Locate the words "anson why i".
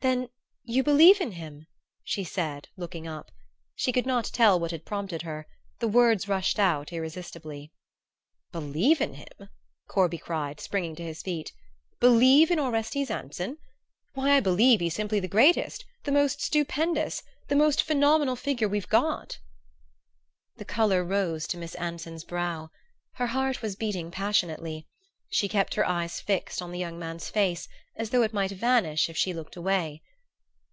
13.10-14.38